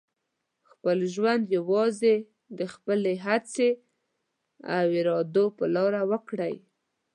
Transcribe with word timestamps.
خپل 0.69 0.97
ژوند 1.13 1.43
یوازې 1.57 2.15
د 2.57 2.59
خپلې 2.73 3.13
هڅې 3.25 3.69
او 4.77 4.85
ارادو 4.99 5.45
په 5.57 5.65
لاره 5.75 6.01
وکړئ. 6.11 6.55